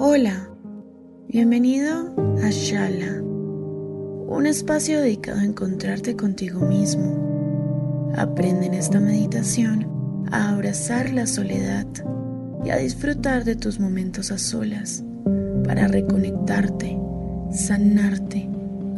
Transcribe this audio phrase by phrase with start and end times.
[0.00, 0.48] Hola,
[1.26, 8.12] bienvenido a Shala, un espacio dedicado a encontrarte contigo mismo.
[8.16, 9.88] Aprende en esta meditación
[10.30, 11.84] a abrazar la soledad
[12.64, 15.02] y a disfrutar de tus momentos a solas
[15.64, 16.96] para reconectarte,
[17.50, 18.48] sanarte,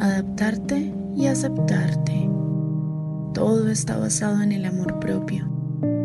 [0.00, 2.28] adaptarte y aceptarte.
[3.32, 5.50] Todo está basado en el amor propio,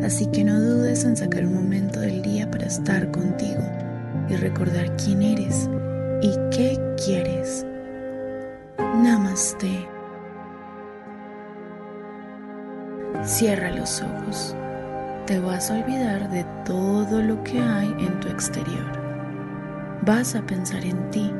[0.02, 3.59] así que no dudes en sacar un momento del día para estar contigo
[4.30, 5.70] y recordar quién eres
[6.22, 7.66] y qué quieres.
[8.78, 9.88] Namaste.
[13.23, 14.56] Cierra los ojos.
[15.26, 18.92] Te vas a olvidar de todo lo que hay en tu exterior.
[20.04, 21.32] Vas a pensar en ti,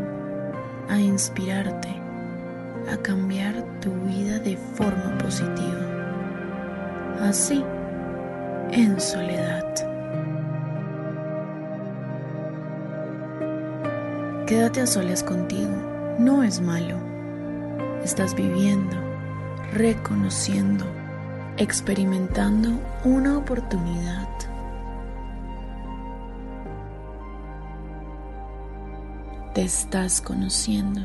[0.89, 1.95] a inspirarte,
[2.92, 5.86] a cambiar tu vida de forma positiva.
[7.22, 7.64] Así,
[8.72, 9.94] en soledad.
[14.47, 15.71] Quédate a solas contigo,
[16.19, 16.99] no es malo.
[18.03, 18.95] Estás viviendo,
[19.73, 20.85] reconociendo,
[21.57, 24.30] experimentando una oportunidad.
[29.55, 31.02] Te estás conociendo.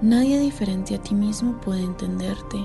[0.00, 2.64] Nadie diferente a ti mismo puede entenderte.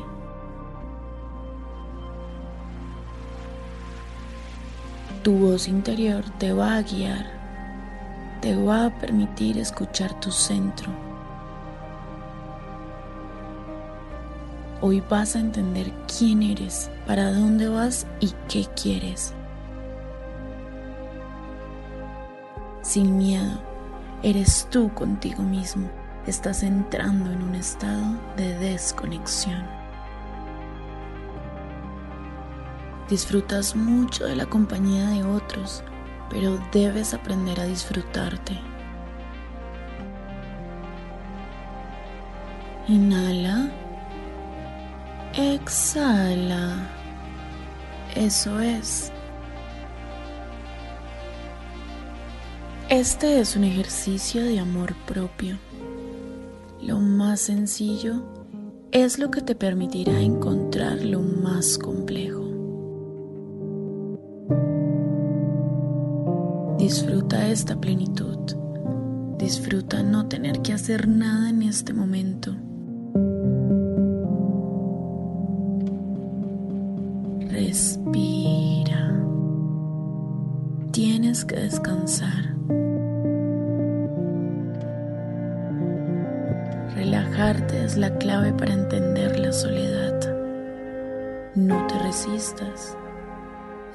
[5.23, 7.40] Tu voz interior te va a guiar
[8.41, 10.91] te va a permitir escuchar tu centro.
[14.81, 19.35] Hoy vas a entender quién eres, para dónde vas y qué quieres.
[22.81, 23.61] Sin miedo,
[24.23, 25.87] eres tú contigo mismo.
[26.25, 29.63] Estás entrando en un estado de desconexión.
[33.07, 35.83] Disfrutas mucho de la compañía de otros
[36.31, 38.57] pero debes aprender a disfrutarte.
[42.87, 43.69] Inhala.
[45.35, 46.87] Exhala.
[48.15, 49.11] Eso es.
[52.89, 55.57] Este es un ejercicio de amor propio.
[56.81, 58.21] Lo más sencillo
[58.91, 62.30] es lo que te permitirá encontrar lo más complejo.
[66.91, 68.37] Disfruta esta plenitud.
[69.37, 72.53] Disfruta no tener que hacer nada en este momento.
[77.49, 79.23] Respira.
[80.91, 82.57] Tienes que descansar.
[86.93, 90.19] Relajarte es la clave para entender la soledad.
[91.55, 92.97] No te resistas.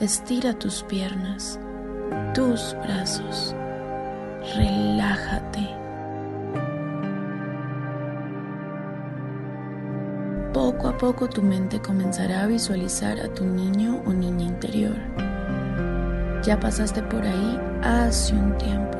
[0.00, 1.60] Estira tus piernas
[2.36, 3.56] tus brazos.
[4.54, 5.66] Relájate.
[10.52, 14.96] Poco a poco tu mente comenzará a visualizar a tu niño o niña interior.
[16.42, 18.98] Ya pasaste por ahí hace un tiempo.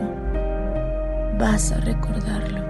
[1.38, 2.64] Vas a recordarlo.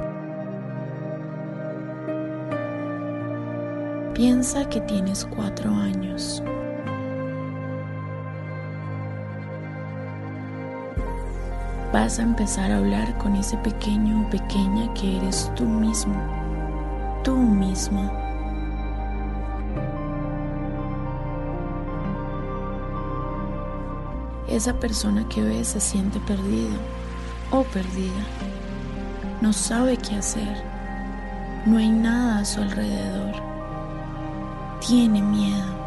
[4.15, 6.43] Piensa que tienes cuatro años.
[11.97, 16.15] Vas a empezar a hablar con ese pequeño o pequeña que eres tú mismo,
[17.25, 18.13] tú misma.
[24.47, 26.77] Esa persona que ves se siente perdido
[27.51, 28.25] o perdida.
[29.41, 30.63] No sabe qué hacer.
[31.65, 33.37] No hay nada a su alrededor.
[34.87, 35.86] Tiene miedo.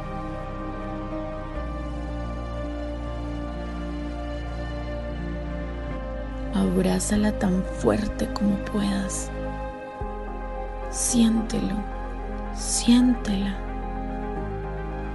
[6.60, 9.32] Abrázala tan fuerte como puedas.
[10.90, 11.76] Siéntelo,
[12.54, 13.56] siéntela.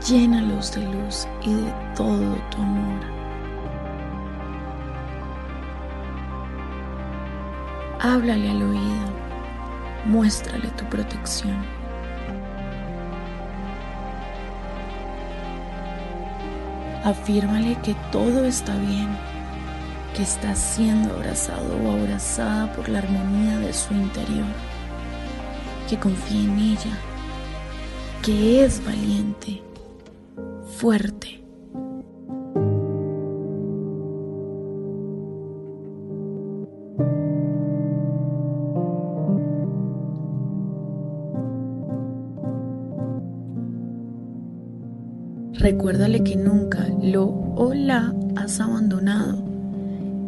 [0.08, 3.00] Llénalos de luz y de todo tu amor.
[8.00, 9.08] Háblale al oído,
[10.06, 11.62] muéstrale tu protección.
[17.05, 19.33] Afírmale que todo está bien
[20.14, 24.46] que está siendo abrazado o abrazada por la armonía de su interior,
[25.88, 26.99] que confía en ella,
[28.22, 29.61] que es valiente,
[30.76, 31.40] fuerte.
[45.55, 47.25] Recuérdale que nunca lo
[47.56, 49.53] o la has abandonado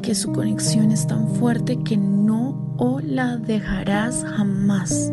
[0.07, 5.13] que su conexión es tan fuerte que no o la dejarás jamás.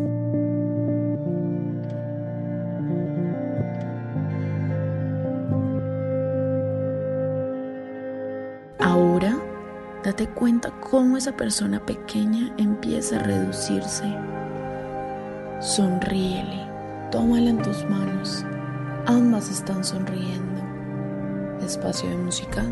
[8.78, 9.36] Ahora,
[10.04, 14.04] date cuenta cómo esa persona pequeña empieza a reducirse.
[15.58, 16.68] Sonríele,
[17.10, 18.46] tómala en tus manos.
[19.06, 20.62] Ambas están sonriendo.
[21.64, 22.62] Espacio de música.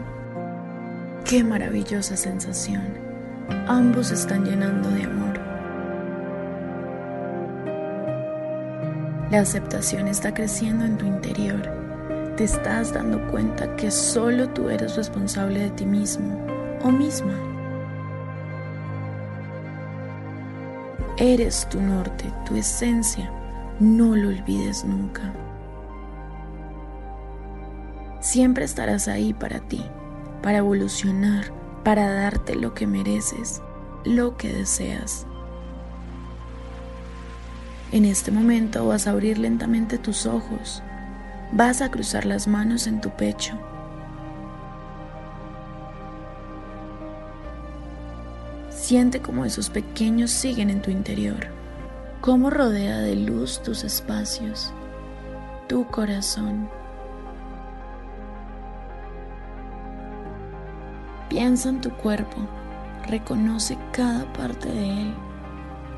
[1.32, 2.82] Qué maravillosa sensación.
[3.66, 5.40] Ambos están llenando de amor.
[9.30, 11.62] La aceptación está creciendo en tu interior.
[12.36, 16.38] Te estás dando cuenta que solo tú eres responsable de ti mismo
[16.82, 17.32] o misma.
[21.16, 23.32] Eres tu norte, tu esencia.
[23.80, 25.32] No lo olvides nunca.
[28.20, 29.82] Siempre estarás ahí para ti
[30.42, 31.52] para evolucionar,
[31.84, 33.62] para darte lo que mereces,
[34.04, 35.26] lo que deseas.
[37.92, 40.82] En este momento vas a abrir lentamente tus ojos,
[41.52, 43.58] vas a cruzar las manos en tu pecho.
[48.70, 51.46] Siente cómo esos pequeños siguen en tu interior,
[52.20, 54.72] cómo rodea de luz tus espacios,
[55.68, 56.68] tu corazón.
[61.32, 62.36] Piensa en tu cuerpo,
[63.08, 65.14] reconoce cada parte de él,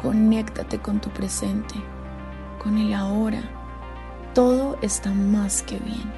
[0.00, 1.74] conéctate con tu presente,
[2.62, 3.42] con el ahora.
[4.32, 6.08] Todo está más que bien.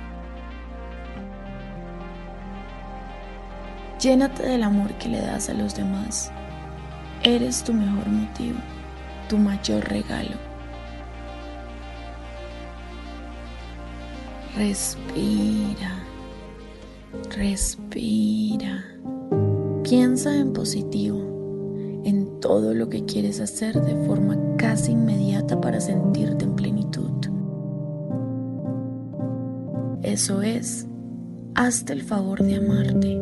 [3.99, 6.31] Llénate del amor que le das a los demás.
[7.23, 8.59] Eres tu mejor motivo,
[9.31, 10.37] tu mayor regalo.
[14.55, 15.96] Respira,
[17.37, 18.85] respira.
[19.83, 21.19] Piensa en positivo,
[22.05, 27.11] en todo lo que quieres hacer de forma casi inmediata para sentirte en plenitud.
[30.03, 30.87] Eso es,
[31.55, 33.21] hazte el favor de amarte.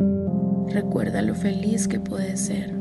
[0.69, 2.73] Recuerda lo feliz que puedes ser.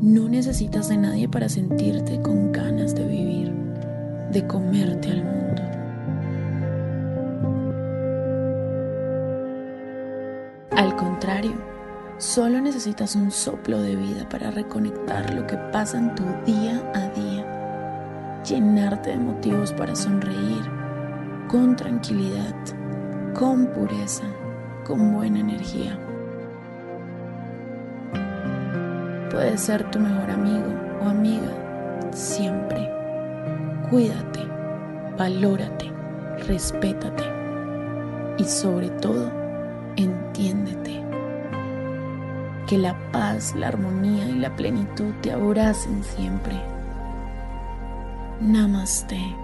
[0.00, 3.52] No necesitas de nadie para sentirte con ganas de vivir,
[4.32, 5.71] de comerte al mundo.
[11.22, 11.54] Contrario,
[12.18, 17.08] solo necesitas un soplo de vida para reconectar lo que pasa en tu día a
[17.10, 20.68] día, llenarte de motivos para sonreír
[21.46, 22.56] con tranquilidad,
[23.38, 24.24] con pureza,
[24.84, 25.96] con buena energía.
[29.30, 30.74] Puedes ser tu mejor amigo
[31.04, 31.52] o amiga
[32.10, 32.90] siempre.
[33.88, 34.40] Cuídate,
[35.16, 35.88] valórate,
[36.48, 37.22] respétate
[38.38, 39.30] y sobre todo,
[39.96, 41.11] entiéndete.
[42.72, 46.58] Que la paz, la armonía y la plenitud te abracen siempre.
[48.40, 49.41] Namaste.